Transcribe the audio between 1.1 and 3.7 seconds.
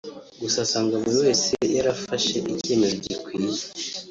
wese yarafashe icyemezo gikwiye